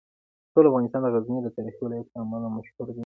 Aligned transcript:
ټول 0.53 0.65
افغانستان 0.69 1.01
د 1.03 1.07
غزني 1.13 1.39
د 1.43 1.47
تاریخي 1.55 1.81
ولایت 1.83 2.07
له 2.09 2.17
امله 2.23 2.47
مشهور 2.57 2.87
دی. 2.95 2.99